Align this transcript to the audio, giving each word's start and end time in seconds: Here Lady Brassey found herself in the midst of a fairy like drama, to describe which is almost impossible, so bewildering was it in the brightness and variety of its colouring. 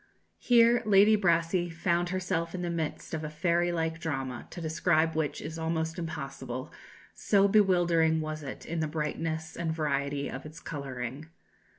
Here 0.39 0.81
Lady 0.83 1.15
Brassey 1.15 1.69
found 1.71 2.09
herself 2.09 2.55
in 2.55 2.63
the 2.63 2.71
midst 2.71 3.13
of 3.13 3.23
a 3.23 3.29
fairy 3.29 3.71
like 3.71 3.99
drama, 3.99 4.47
to 4.49 4.59
describe 4.59 5.13
which 5.15 5.39
is 5.39 5.59
almost 5.59 5.99
impossible, 5.99 6.73
so 7.13 7.47
bewildering 7.47 8.19
was 8.19 8.41
it 8.41 8.65
in 8.65 8.79
the 8.79 8.87
brightness 8.87 9.55
and 9.55 9.71
variety 9.71 10.27
of 10.27 10.43
its 10.43 10.59
colouring. 10.59 11.27